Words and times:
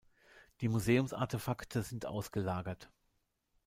Die 0.61 0.67
Museums-Artefakte 0.67 1.83
sind 1.83 2.07
ausgelagert. 2.07 2.89